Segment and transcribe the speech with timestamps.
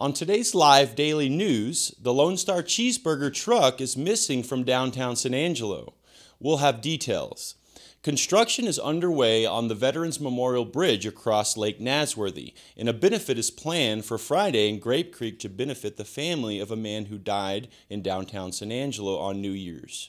[0.00, 5.34] On today's live daily news, the Lone Star Cheeseburger truck is missing from downtown San
[5.34, 5.92] Angelo.
[6.38, 7.56] We'll have details.
[8.02, 13.50] Construction is underway on the Veterans Memorial Bridge across Lake Nasworthy, and a benefit is
[13.50, 17.68] planned for Friday in Grape Creek to benefit the family of a man who died
[17.90, 20.08] in downtown San Angelo on New Year's.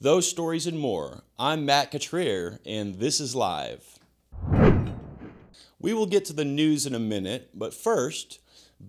[0.00, 1.24] Those stories and more.
[1.40, 3.98] I'm Matt Catrier, and this is Live.
[5.80, 8.38] We will get to the news in a minute, but first,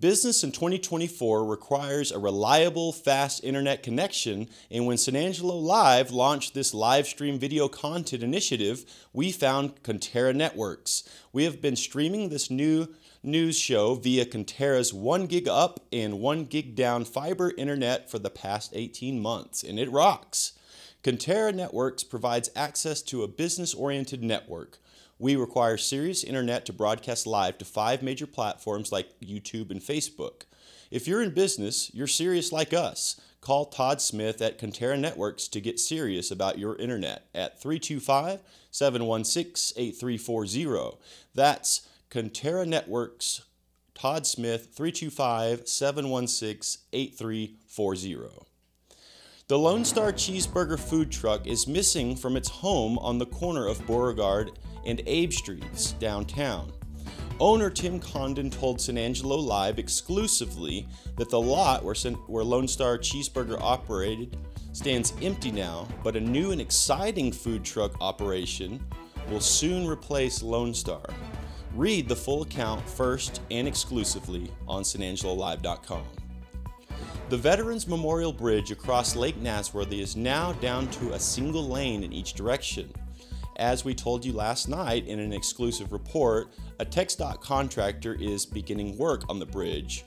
[0.00, 6.52] Business in 2024 requires a reliable, fast internet connection, and when San Angelo Live launched
[6.52, 11.08] this live stream video content initiative, we found Conterra Networks.
[11.32, 12.88] We have been streaming this new
[13.22, 18.28] news show via Conterra's 1 gig up and 1 gig down fiber internet for the
[18.28, 20.52] past 18 months, and it rocks.
[21.04, 24.78] Conterra Networks provides access to a business oriented network
[25.18, 30.42] we require serious Internet to broadcast live to five major platforms like YouTube and Facebook.
[30.90, 33.20] If you're in business, you're serious like us.
[33.40, 39.80] Call Todd Smith at Conterra Networks to get serious about your internet at 325 716
[39.80, 40.98] 8340.
[41.34, 43.42] That's Conterra Networks,
[43.94, 48.46] Todd Smith, 325 716 8340.
[49.48, 53.86] The Lone Star Cheeseburger food truck is missing from its home on the corner of
[53.86, 54.50] Beauregard
[54.86, 56.72] and Abe Streets downtown.
[57.38, 63.60] Owner Tim Condon told San Angelo Live exclusively that the lot where, Lone Star Cheeseburger
[63.60, 64.38] operated
[64.72, 68.82] stands empty now, but a new and exciting food truck operation
[69.30, 71.04] will soon replace Lone Star.
[71.74, 76.04] Read the full account first and exclusively on sanangelolive.com.
[77.28, 82.12] The Veterans Memorial Bridge across Lake Nasworthy is now down to a single lane in
[82.12, 82.90] each direction.
[83.56, 88.98] As we told you last night in an exclusive report, a TxDOT contractor is beginning
[88.98, 90.04] work on the bridge.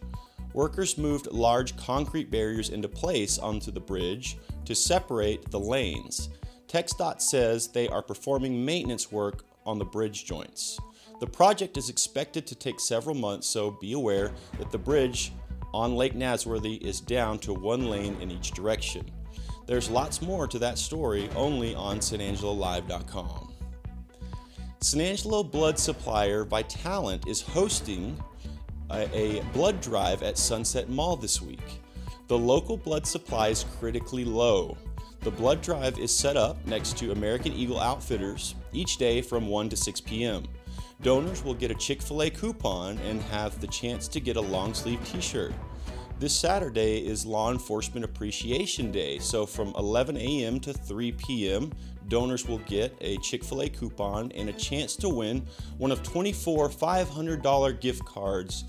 [0.54, 6.30] Workers moved large concrete barriers into place onto the bridge to separate the lanes.
[6.68, 10.80] TxDOT says they are performing maintenance work on the bridge joints.
[11.20, 15.32] The project is expected to take several months, so be aware that the bridge
[15.74, 19.10] on Lake Nasworthy is down to one lane in each direction.
[19.70, 23.54] There's lots more to that story only on SanAngeloLive.com.
[24.82, 28.18] San Angelo blood supplier Vitalant is hosting
[28.90, 31.84] a, a blood drive at Sunset Mall this week.
[32.30, 34.76] The local blood supply is critically low.
[35.20, 39.70] The blood drive is set up next to American Eagle Outfitters each day from 1
[39.70, 40.46] to 6 p.m
[41.02, 44.42] donors will get a Chick fil A coupon and have the chance to get a
[44.42, 45.54] long sleeve t shirt.
[46.20, 50.60] This Saturday is Law Enforcement Appreciation Day, so from 11 a.m.
[50.60, 51.72] to 3 p.m.,
[52.10, 55.48] donors will get a Chick fil A coupon and a chance to win
[55.78, 58.66] one of 24 $500 gift cards.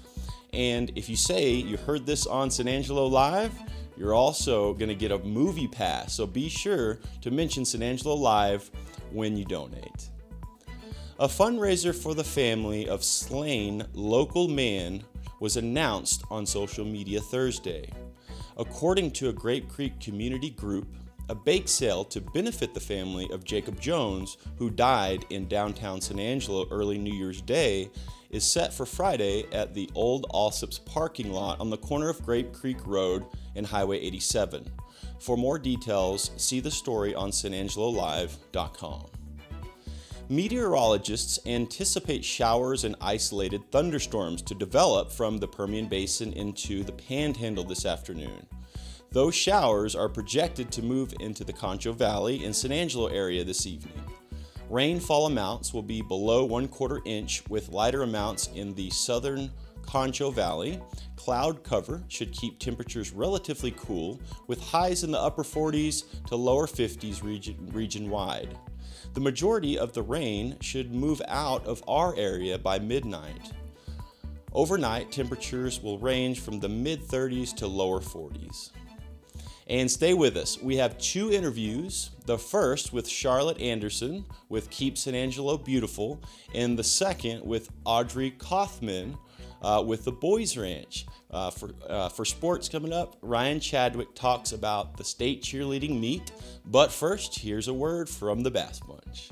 [0.53, 3.53] And if you say you heard this on San Angelo Live,
[3.97, 6.15] you're also going to get a movie pass.
[6.15, 8.71] So be sure to mention San Angelo Live
[9.11, 10.09] when you donate.
[11.19, 15.03] A fundraiser for the family of slain local man
[15.41, 17.91] was announced on social media Thursday.
[18.57, 20.87] According to a Grape Creek community group,
[21.29, 26.19] a bake sale to benefit the family of Jacob Jones, who died in downtown San
[26.19, 27.91] Angelo early New Year's Day,
[28.31, 32.53] is set for Friday at the old Allsup's parking lot on the corner of Grape
[32.53, 33.25] Creek Road
[33.57, 34.67] and Highway 87.
[35.21, 39.20] For more details, see the story on sanangelolive.com.
[40.31, 47.65] Meteorologists anticipate showers and isolated thunderstorms to develop from the Permian Basin into the Panhandle
[47.65, 48.47] this afternoon.
[49.11, 53.67] Those showers are projected to move into the Concho Valley and San Angelo area this
[53.67, 54.05] evening.
[54.69, 59.51] Rainfall amounts will be below one quarter inch with lighter amounts in the southern
[59.83, 60.81] Concho Valley.
[61.17, 66.69] Cloud cover should keep temperatures relatively cool with highs in the upper 40s to lower
[66.69, 68.57] 50s region, region wide.
[69.13, 73.53] The majority of the rain should move out of our area by midnight.
[74.53, 78.71] Overnight, temperatures will range from the mid 30s to lower 40s.
[79.67, 80.61] And stay with us.
[80.61, 82.11] We have two interviews.
[82.27, 86.21] The first with Charlotte Anderson with Keep San Angelo Beautiful,
[86.55, 89.17] and the second with Audrey Kaufman
[89.63, 91.07] uh, with the Boys Ranch.
[91.31, 96.33] Uh, for, uh, for sports coming up, Ryan Chadwick talks about the state cheerleading meet.
[96.67, 99.31] But first, here's a word from the Bass Bunch.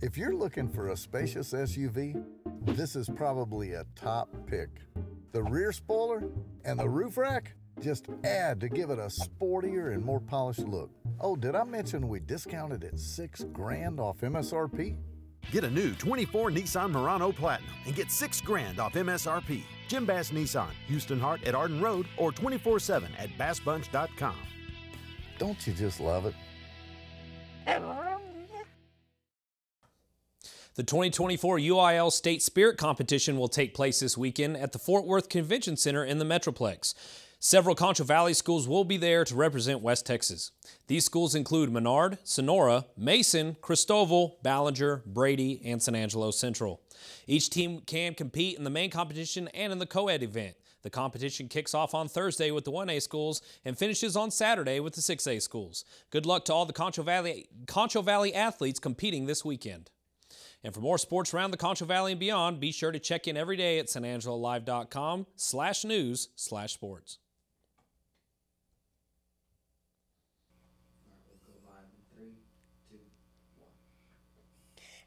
[0.00, 2.24] If you're looking for a spacious SUV,
[2.62, 4.68] this is probably a top pick.
[5.30, 6.24] The rear spoiler
[6.64, 10.90] and the roof rack just add to give it a sportier and more polished look.
[11.20, 14.96] Oh, did I mention we discounted it six grand off MSRP?
[15.50, 19.62] Get a new 24 Nissan Murano Platinum and get six grand off MSRP.
[19.88, 24.36] Jim Bass Nissan, Houston Harte at Arden Road or 24 7 at bassbunch.com.
[25.38, 26.34] Don't you just love it?
[30.74, 35.28] The 2024 UIL State Spirit Competition will take place this weekend at the Fort Worth
[35.28, 36.94] Convention Center in the Metroplex.
[37.44, 40.52] Several Concho Valley schools will be there to represent West Texas.
[40.86, 46.80] These schools include Menard, Sonora, Mason, Christoval, Ballinger, Brady, and San Angelo Central.
[47.26, 50.54] Each team can compete in the main competition and in the co-ed event.
[50.82, 54.94] The competition kicks off on Thursday with the 1A schools and finishes on Saturday with
[54.94, 55.84] the 6A schools.
[56.10, 59.90] Good luck to all the Concho Valley, Concho Valley athletes competing this weekend.
[60.62, 63.36] And for more sports around the Concho Valley and beyond, be sure to check in
[63.36, 67.18] every day at sanangelolive.com slash news slash sports.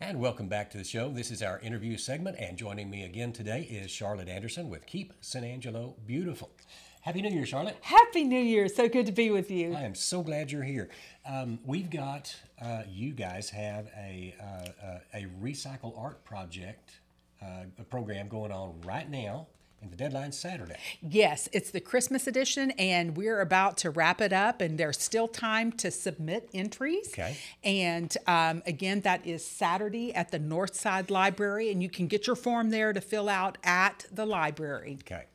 [0.01, 1.09] And welcome back to the show.
[1.09, 5.13] This is our interview segment, and joining me again today is Charlotte Anderson with Keep
[5.21, 6.51] San Angelo Beautiful.
[6.99, 7.77] Happy New Year, Charlotte.
[7.79, 8.67] Happy New Year.
[8.67, 9.73] So good to be with you.
[9.73, 10.89] I am so glad you're here.
[11.25, 16.99] Um, we've got, uh, you guys have a, uh, uh, a recycle art project,
[17.41, 19.47] uh, a program going on right now.
[19.85, 20.77] And the deadline's Saturday.
[20.99, 25.27] Yes, it's the Christmas edition, and we're about to wrap it up, and there's still
[25.27, 27.09] time to submit entries.
[27.09, 27.37] Okay.
[27.63, 32.35] And um, again, that is Saturday at the Northside Library, and you can get your
[32.35, 34.97] form there to fill out at the library.
[35.01, 35.25] Okay.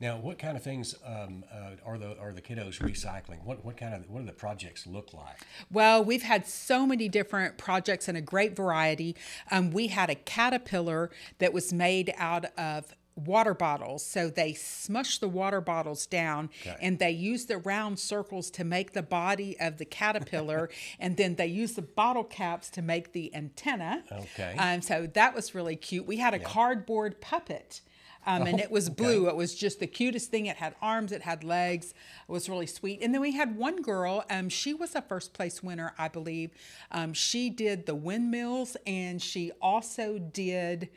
[0.00, 3.44] Now, what kind of things um, uh, are the are the kiddos recycling?
[3.44, 5.36] What what kind of what do the projects look like?
[5.70, 9.14] Well, we've had so many different projects and a great variety.
[9.50, 14.04] Um, we had a caterpillar that was made out of water bottles.
[14.04, 16.76] So they smush the water bottles down Okay.
[16.80, 20.70] and they use the round circles to make the body of the caterpillar.
[20.98, 24.04] and then they use the bottle caps to make the antenna.
[24.10, 24.54] Okay.
[24.58, 26.06] Um, so that was really cute.
[26.06, 27.82] We had a cardboard puppet.
[28.26, 28.94] Um, and Oh, it was okay.
[28.96, 29.28] blue.
[29.28, 30.44] It was just the cutest thing.
[30.44, 31.94] It had arms, it had legs.
[32.28, 33.00] It was really sweet.
[33.02, 34.24] And then we had one girl.
[34.28, 36.50] Um, she was a first place winner, I believe.
[36.90, 40.90] Um, she did the windmills, and she also did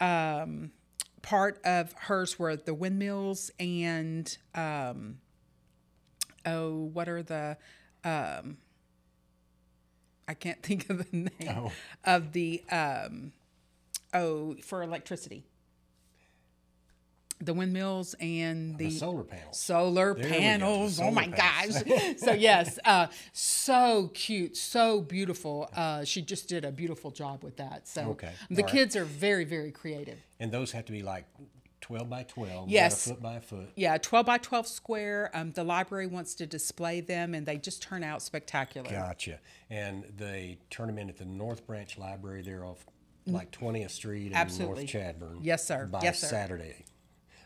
[0.00, 0.72] um,
[1.22, 5.18] part of hers were the windmills and um,
[6.46, 7.56] oh, what are the
[8.04, 8.56] um,
[10.26, 11.70] I can't think of the name
[12.04, 13.32] of the um,
[14.14, 15.44] oh for electricity.
[17.42, 19.58] The windmills and the, The solar panels.
[19.58, 20.98] solar There panels.
[20.98, 22.16] the oh my solar gosh!
[22.18, 25.68] so yes, uh, so cute, so beautiful.
[25.74, 27.88] Uh, she just did a beautiful job with that.
[27.88, 28.72] So Okay, the all right.
[28.72, 30.18] kids are very, very creative.
[30.38, 31.24] And those have to be like
[31.80, 33.06] 12 by 12, Yes.
[33.06, 33.70] a foot by a foot.
[33.74, 35.30] Yeah, 12 by 12 square.
[35.32, 38.90] Um, the library wants to display them, and they just turn out spectacular.
[38.90, 39.38] Gotcha.
[39.70, 42.84] And they turn them in at the North Branch Library there off
[43.26, 44.36] like 20th Street in Mm.
[44.36, 44.82] Absolutely.
[44.82, 45.38] North Chadbourne.
[45.42, 45.86] Yes, sir.
[45.90, 46.26] By Yes, sir.
[46.26, 46.84] Saturday.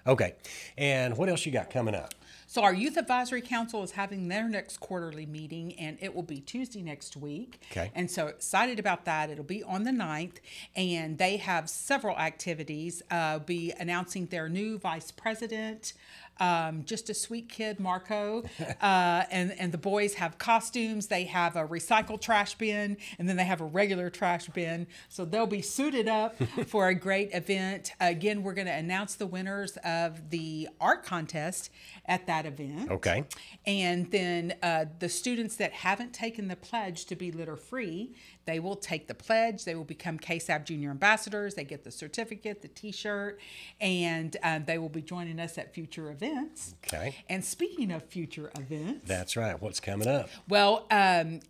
[0.07, 0.35] Okay.
[0.77, 2.15] And what else you got coming up?
[2.47, 6.41] So, our Youth Advisory Council is having their next quarterly meeting, and it will be
[6.41, 7.61] Tuesday next week.
[7.73, 7.91] Okay.
[7.95, 9.31] And so excited about that.
[9.31, 10.37] It'll be on the 9th,
[10.77, 13.03] and they have several activities.
[13.11, 15.95] Uh, be announcing their new vice president.
[16.41, 18.45] Um, just a sweet kid, Marco,
[18.81, 21.07] uh, and and the boys have costumes.
[21.07, 24.87] They have a recycled trash bin, and then they have a regular trash bin.
[25.09, 26.37] So they'll be suited up
[26.67, 27.93] for a great event.
[28.01, 31.71] Again, we're going to announce the winners of the art contest
[32.07, 32.91] at that event.
[32.91, 33.25] Okay.
[33.67, 38.15] And then uh, the students that haven't taken the pledge to be litter free,
[38.47, 39.65] they will take the pledge.
[39.65, 41.55] They will become KSAB Junior Ambassadors.
[41.55, 43.41] They get the certificate, the t shirt,
[43.81, 46.75] and um, they will be joining us at future events.
[46.87, 47.17] Okay.
[47.29, 49.61] And speaking of future events, That's right.
[49.61, 50.29] What's coming up?
[50.49, 51.41] well, um,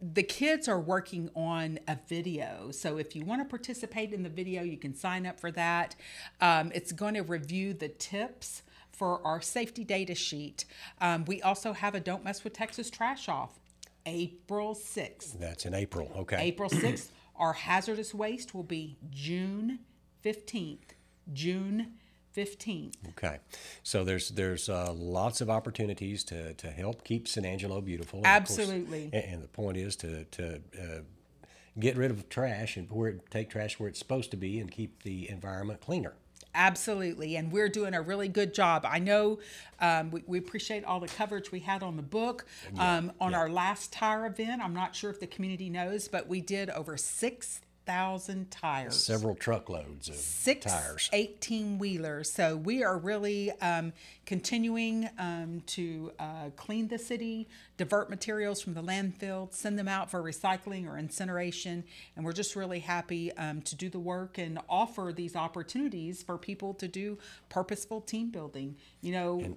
[0.00, 2.70] the kids are working on a video.
[2.70, 5.96] So if you want to participate in the video, you can sign up for that.
[6.40, 8.62] Um, it's going to review the tips
[8.92, 10.64] for our safety data sheet.
[11.00, 13.58] Um, we also have a Don't Mess with Texas Trash Off,
[14.06, 15.38] April 6th.
[15.38, 16.10] That's in April.
[16.16, 16.36] Okay.
[16.40, 17.08] April 6th.
[17.36, 19.80] Our hazardous waste will be June
[20.24, 20.90] 15th.
[21.32, 21.94] June
[22.36, 22.94] 15th.
[23.10, 23.38] Okay,
[23.82, 28.18] so there's there's uh, lots of opportunities to, to help keep San Angelo beautiful.
[28.24, 29.10] And of course- Absolutely.
[29.12, 31.00] and, and the point is to to uh,
[31.78, 35.02] get rid of trash and where take trash where it's supposed to be and keep
[35.02, 36.14] the environment cleaner.
[36.54, 37.36] Absolutely.
[37.36, 38.86] And we're doing a really good job.
[38.88, 39.38] I know
[39.80, 42.46] um, we, we, appreciate all the coverage we had on the book.
[42.78, 43.38] Um, on yeah.
[43.38, 46.96] our last tire event, I'm not sure if the community knows, but we did over
[46.96, 49.02] six thousand tires.
[49.02, 51.10] Several truckloads of Six tires.
[51.12, 52.30] 18 wheelers.
[52.30, 53.92] So we are really um,
[54.26, 60.10] continuing um, to uh, clean the city, divert materials from the landfill, send them out
[60.10, 61.84] for recycling or incineration.
[62.16, 66.38] And we're just really happy um, to do the work and offer these opportunities for
[66.38, 68.76] people to do purposeful team building.
[69.00, 69.56] You know, and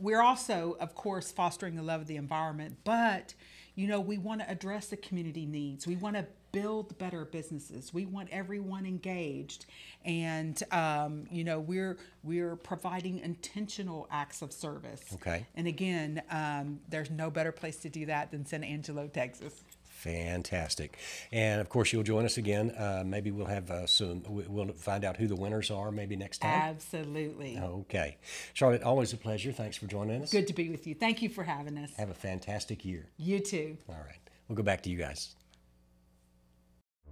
[0.00, 3.34] we're also, of course, fostering the love of the environment, but
[3.74, 5.86] you know, we want to address the community needs.
[5.86, 7.92] We want to build better businesses.
[7.92, 9.66] We want everyone engaged,
[10.04, 15.02] and um, you know we're we're providing intentional acts of service.
[15.14, 15.46] Okay.
[15.54, 19.62] And again, um, there's no better place to do that than San Angelo, Texas.
[20.04, 20.98] Fantastic.
[21.32, 22.72] And of course, you'll join us again.
[22.72, 26.38] Uh, maybe we'll have uh, some, we'll find out who the winners are maybe next
[26.42, 26.50] time.
[26.50, 27.58] Absolutely.
[27.58, 28.18] Okay.
[28.52, 29.50] Charlotte, always a pleasure.
[29.50, 30.30] Thanks for joining us.
[30.30, 30.94] Good to be with you.
[30.94, 31.90] Thank you for having us.
[31.96, 33.06] Have a fantastic year.
[33.16, 33.78] You too.
[33.88, 34.18] All right.
[34.48, 35.36] We'll go back to you guys.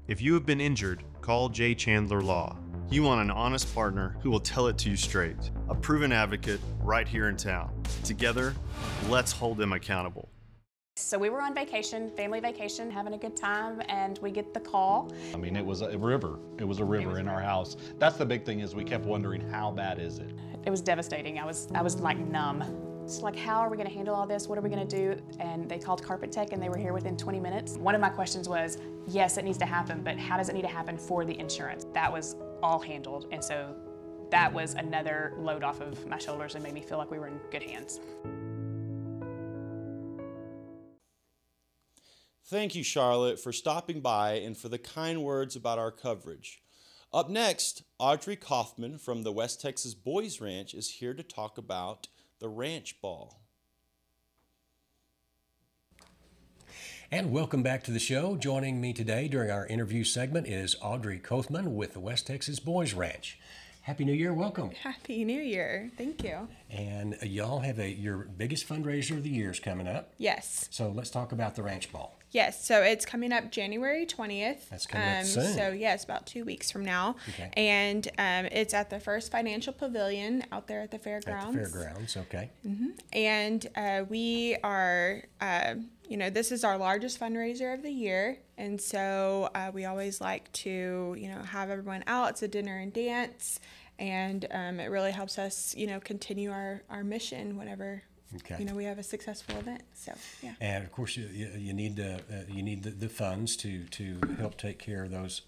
[0.09, 2.57] If you have been injured, call Jay Chandler Law.
[2.91, 6.61] You want an honest partner who will tell it to you straight, a proven advocate
[6.81, 7.71] right here in town.
[8.03, 8.53] Together,
[9.09, 10.29] let's hold them accountable.
[10.97, 14.61] So we were on vacation, family vacation, having a good time, and we get the
[14.61, 15.13] call.
[15.33, 16.41] I mean, it was a river.
[16.59, 17.77] It was a river was in our house.
[18.01, 20.35] That's the big thing is we kept wondering how bad is it?
[20.67, 21.39] It was devastating.
[21.39, 22.92] I was I was like numb.
[23.05, 24.47] It's like, how are we going to handle all this?
[24.47, 25.21] What are we going to do?
[25.41, 27.77] And they called Carpet Tech, and they were here within 20 minutes.
[27.77, 28.79] One of my questions was,
[29.09, 31.85] yes, it needs to happen, but how does it need to happen for the insurance?
[31.95, 33.75] That was all handled, and so
[34.31, 37.27] that was another load off of my shoulders and made me feel like we were
[37.27, 37.99] in good hands.
[42.47, 46.63] Thank you, Charlotte, for stopping by and for the kind words about our coverage.
[47.13, 52.09] Up next, Audrey Kaufman from the West Texas Boys Ranch is here to talk about
[52.43, 53.39] the ranch ball.
[57.13, 58.37] And welcome back to the show.
[58.37, 62.95] Joining me today during our interview segment is Audrey Kaufman with the West Texas Boys
[62.95, 63.39] Ranch.
[63.83, 64.33] Happy New Year!
[64.33, 64.71] Welcome.
[64.71, 65.91] Happy New Year!
[65.99, 66.47] Thank you.
[66.71, 70.13] And y'all have a your biggest fundraiser of the year is coming up.
[70.19, 70.69] Yes.
[70.71, 72.17] So let's talk about the ranch ball.
[72.33, 74.69] Yes, so it's coming up January 20th.
[74.71, 75.53] That's coming um, up soon.
[75.55, 77.17] So, yes, about two weeks from now.
[77.29, 77.51] Okay.
[77.59, 81.57] And um, it's at the First Financial Pavilion out there at the fairgrounds.
[81.59, 82.51] At the fairgrounds, okay.
[82.67, 82.89] Mm-hmm.
[83.13, 85.75] And uh, we are, uh,
[86.13, 88.37] you know, this is our largest fundraiser of the year.
[88.59, 92.29] And so uh, we always like to, you know, have everyone out.
[92.33, 93.61] It's a dinner and dance.
[93.99, 98.03] And um, it really helps us, you know, continue our, our mission whenever
[98.37, 98.57] Okay.
[98.59, 99.83] You know, we have a successful event.
[99.93, 100.55] So yeah.
[100.59, 104.19] And of course, you, you need the uh, you need the, the funds to to
[104.39, 105.43] help take care of those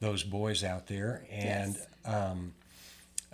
[0.00, 1.24] those boys out there.
[1.30, 1.86] And yes.
[2.04, 2.52] um,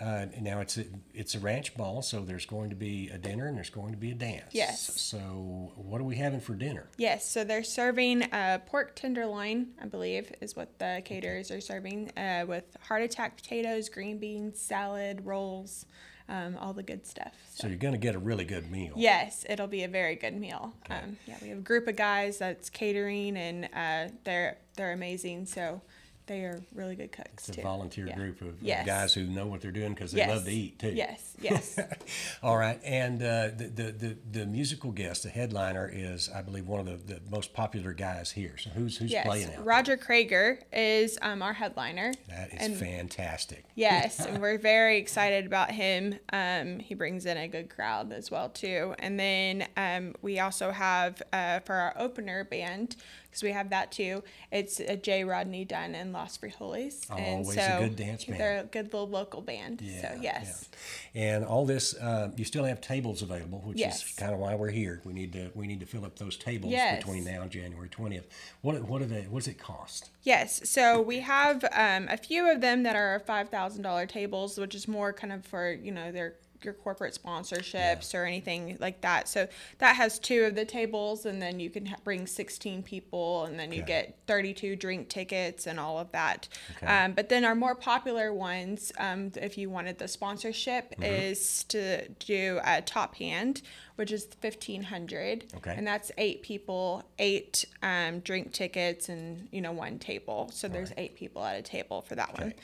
[0.03, 3.47] uh, now it's a, it's a ranch ball, so there's going to be a dinner
[3.47, 4.49] and there's going to be a dance.
[4.53, 5.01] Yes.
[5.01, 6.89] So what are we having for dinner?
[6.97, 7.29] Yes.
[7.29, 11.59] So they're serving a pork tenderloin, I believe, is what the caterers okay.
[11.59, 15.87] are serving, uh, with heart attack potatoes, green beans, salad, rolls
[16.29, 17.33] um, all the good stuff.
[17.51, 17.63] So.
[17.63, 18.95] so you're going to get a really good meal.
[18.97, 20.75] Yes, it'll be a very good meal.
[20.85, 21.01] Okay.
[21.01, 25.47] Um, yeah, we have a group of guys that's catering, and uh, they're they're amazing.
[25.47, 25.83] So
[26.27, 27.63] they are really good cooks it's a too.
[27.63, 28.17] volunteer yeah.
[28.17, 28.87] group of, yes.
[28.87, 30.31] guys who know what they're doing because they yes.
[30.31, 30.93] love to eat too.
[30.93, 31.79] Yes, yes.
[32.43, 36.67] All right, and uh, the, the, the the musical guest, the headliner, is I believe
[36.67, 38.57] one of the, the most popular guys here.
[38.59, 39.27] So who's who's yes.
[39.27, 39.65] playing out?
[39.65, 42.13] Roger Creager is um, our headliner.
[42.29, 43.65] That is and fantastic.
[43.75, 46.19] Yes, and we're very excited about him.
[46.33, 48.95] Um, he brings in a good crowd as well too.
[48.99, 52.97] And then um, we also have uh, for our opener band
[53.33, 54.23] because we have that too.
[54.51, 55.25] It's a J.
[55.25, 57.07] Rodney Dunn and Los Frijoles.
[57.11, 58.39] Oh, and always so a good dance band.
[58.39, 59.81] They're a good little local band.
[59.81, 60.69] Yeah, so yes.
[61.15, 61.23] Yeah.
[61.23, 64.05] And all this, uh, you still have tables available, which yes.
[64.05, 65.01] is kind of why we're here.
[65.05, 66.99] We need to we need to fill up those tables yes.
[66.99, 68.29] between now and January twentieth.
[68.61, 69.23] What what are they?
[69.23, 70.11] What does it cost?
[70.23, 74.59] Yes, so we have um, a few of them that are five thousand dollar tables,
[74.59, 79.01] which is more kind of for you know their your corporate sponsorships or anything like
[79.01, 79.29] that.
[79.29, 83.45] So that has two of the tables, and then you can ha- bring 16 people,
[83.45, 83.77] and then okay.
[83.79, 86.49] you get 32 drink tickets and all of that.
[86.77, 86.87] Okay.
[86.87, 91.03] Um, but then our more popular ones, um, if you wanted the sponsorship, mm-hmm.
[91.03, 93.63] is to do a top hand,
[93.97, 95.45] which is fifteen hundred.
[95.57, 95.75] Okay.
[95.77, 100.51] And that's eight people, eight um, drink tickets, and you know one table.
[100.53, 102.55] So there's eight people at a table for that one.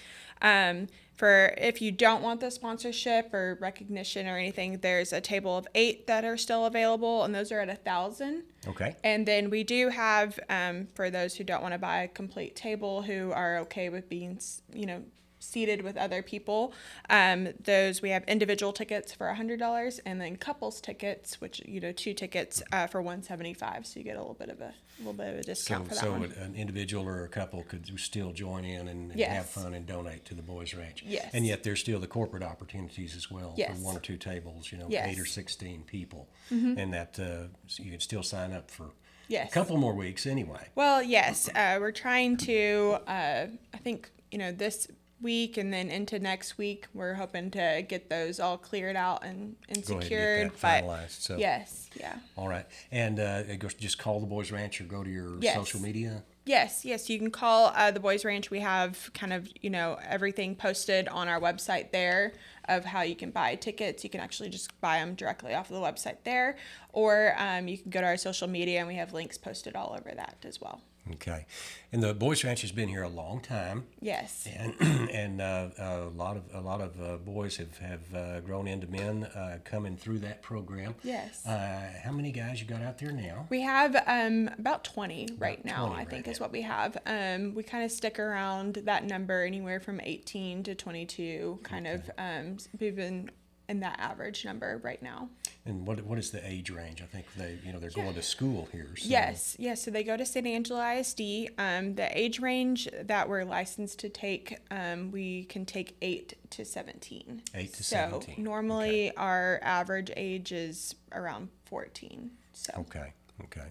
[0.40, 0.88] Um,
[1.18, 5.66] for if you don't want the sponsorship or recognition or anything, there's a table of
[5.74, 8.44] eight that are still available, and those are at a thousand.
[8.68, 8.94] Okay.
[9.02, 12.54] And then we do have, um, for those who don't want to buy a complete
[12.54, 14.40] table, who are okay with being,
[14.72, 15.02] you know,
[15.40, 16.72] seated with other people,
[17.10, 21.80] um, those we have individual tickets for hundred dollars, and then couples tickets, which you
[21.80, 23.86] know, two tickets uh, for one seventy five.
[23.86, 25.94] So you get a little bit of a, little bit of a So, discount for
[25.94, 26.24] that so one.
[26.40, 30.24] an individual or a couple could still join in and, and have fun and donate
[30.26, 31.04] to the Boys Ranch.
[31.06, 31.30] Yes.
[31.32, 33.76] And yet there's still the corporate opportunities as well Yes.
[33.78, 35.08] for one or two tables, you know, Yes.
[35.08, 36.28] eight or 16 people.
[36.50, 36.78] Mhm.
[36.78, 38.90] And that uh, so you can still sign up for
[39.28, 39.50] Yes.
[39.50, 40.68] a couple more weeks anyway.
[40.74, 42.98] Well, yes, uh, we're trying to.
[43.06, 44.88] Uh, I think you know this
[45.20, 49.56] week and then into next week, we're hoping to get those all cleared out and,
[49.68, 50.50] and Go ahead and secured.
[50.50, 52.66] that but finalized, so- yes, yeah, All right.
[52.92, 53.42] And uh,
[53.78, 55.54] just call the Boys Ranch or go to your Yes.
[55.56, 56.22] social media.
[56.44, 57.10] yes, yes.
[57.10, 58.50] You can call uh, the Boys Ranch.
[58.50, 62.32] We have kind of you know everything posted on our website there
[62.68, 64.04] of how you can buy tickets.
[64.04, 66.56] You can actually just buy them directly off of the website there,
[66.92, 69.96] or um, you can go to our social media and we have links posted all
[69.98, 70.80] over that as well.
[71.12, 71.46] Okay.
[71.92, 73.86] And the Boys Ranch has been here a long time.
[74.00, 74.46] Yes.
[74.54, 74.74] And
[75.10, 78.86] and uh, a lot of a lot of uh, boys have have uh, grown into
[78.86, 80.94] men uh, coming through that program.
[81.02, 81.46] Yes.
[81.46, 83.46] Uh, how many guys you got out there now?
[83.50, 86.96] We have um, about 20 right now, 20 I right think is what we have.
[87.06, 92.10] Um, we kind of stick around that number anywhere from 18 to 22, kind of.
[92.18, 93.30] Um, we've been
[93.68, 95.28] in that average number right now.
[95.64, 97.02] And what what is the age range?
[97.02, 98.88] I think they you know they're going to school here.
[98.96, 99.08] So.
[99.08, 99.82] Yes, yes.
[99.82, 101.50] So they go to San Angelo ISD.
[101.58, 106.64] Um, the age range that we're licensed to take, um, we can take 8 to
[106.64, 107.42] 17.
[107.54, 112.30] Eight to so 17, normally our average age is around 14.
[112.54, 113.12] So Okay.
[113.44, 113.66] Okay.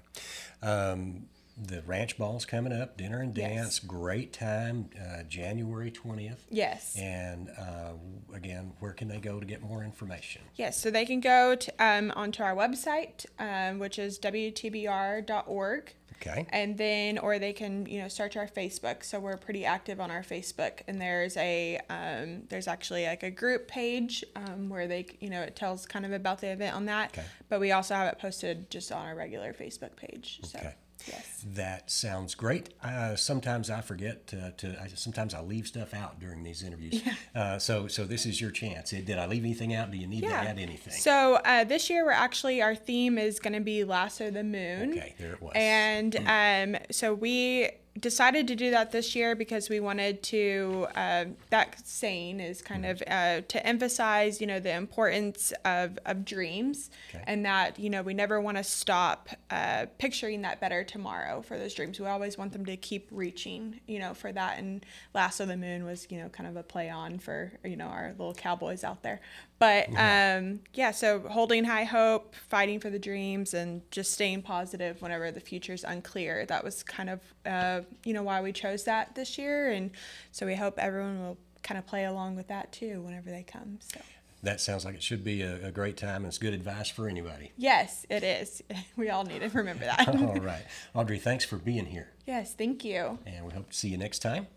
[0.62, 1.28] Um,
[1.60, 2.98] the ranch ball's coming up.
[2.98, 3.50] Dinner and Yes.
[3.50, 3.80] dance.
[3.80, 4.90] Great time.
[5.00, 6.46] Uh, January twentieth.
[6.50, 6.96] Yes.
[6.98, 7.94] And uh,
[8.34, 10.42] again, where can they go to get more information?
[10.56, 15.94] Yes, so they can go to, um, onto our website, um, which is wtbr.org.
[16.20, 16.48] Okay.
[16.50, 19.04] And then, or they can, you know, search our Facebook.
[19.04, 23.30] So we're pretty active on our Facebook, and there's a, um, there's actually like a
[23.30, 26.86] group page um, where they, you know, it tells kind of about the event on
[26.86, 27.12] that.
[27.12, 27.26] Okay.
[27.50, 30.40] But we also have it posted just on our regular Facebook page.
[30.44, 30.74] So, Okay.
[31.06, 31.46] Yes.
[31.54, 32.70] That sounds great.
[32.84, 37.02] Uh, sometimes I forget to, to I, sometimes I leave stuff out during these interviews.
[37.36, 38.90] Uh, so so this is your chance.
[38.90, 39.92] Did I leave anything out?
[39.92, 40.94] Do you need to add anything?
[40.94, 44.92] So uh, this year, we're actually our theme is going to be Lasso the Moon.
[44.92, 45.54] Okay, there it was.
[45.56, 50.88] And um, so we decided to do that this year because we wanted to.
[50.96, 56.26] Uh, that saying is kind of uh, to emphasize, you know, the importance of of
[56.26, 57.24] dreams, Okay.
[57.28, 61.58] and that you know we never want to stop uh, picturing that better tomorrow for
[61.58, 62.00] those dreams.
[62.00, 64.60] We always want them to keep reaching, you know, for that.
[64.60, 67.88] And Lasso the Moon was, you know, kind of a play on for you know
[67.88, 69.22] our little cowboys out there.
[69.60, 75.02] But um, yeah, so holding high hope, fighting for the dreams, and just staying positive
[75.02, 76.46] whenever the future's unclear.
[76.46, 79.92] That was kind of uh, you know why we chose that this year, and
[80.32, 83.80] so we hope everyone will kind of play along with that too whenever they come.
[83.82, 84.00] So
[84.44, 87.10] that sounds like it should be a, a great time and it's good advice for
[87.10, 87.52] anybody.
[87.58, 88.62] yes, it is.
[88.96, 90.08] We all need to remember that.
[90.16, 93.18] All right, Audrey, thanks for being here, yes, thank you.
[93.26, 94.48] and we hope to see you next time.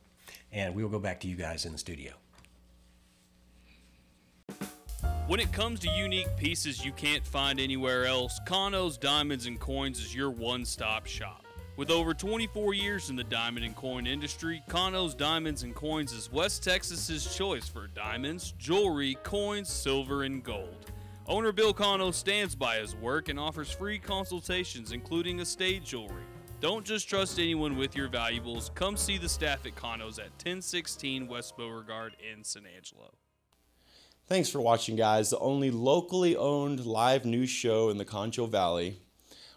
[0.53, 2.13] And we'll go back to you guys in the studio.
[5.31, 10.01] When it comes to unique pieces you can't find anywhere else, Kano's Diamonds and Coins
[10.01, 11.47] is your one stop shop.
[11.77, 16.33] With over 24 years in the diamond and coin industry, Kano's Diamonds and Coins is
[16.33, 20.91] West Texas's choice for diamonds, jewelry, coins, silver, and gold.
[21.29, 26.25] Owner Bill Kano stands by his work and offers free consultations, including estate jewelry.
[26.59, 28.73] Don't just trust anyone with your valuables.
[28.75, 33.13] Come see the staff at Kano's at 1016 West Beauregard in San Angelo.
[34.31, 35.31] Thanks for watching, guys.
[35.31, 38.99] The only locally owned live news show in the Concho Valley.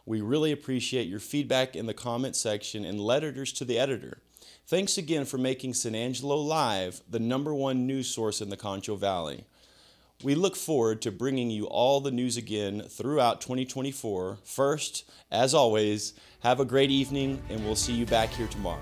[0.04, 4.24] We really appreciate your feedback in the comment section and letters to the editor.
[4.66, 8.96] Thanks again for making San Angelo Live the number one news source in the Concho
[8.96, 9.46] Valley.
[10.24, 14.40] We look forward to bringing you all the news again throughout 2024.
[14.44, 18.82] First, as always, have a great evening, and we'll see you back here tomorrow.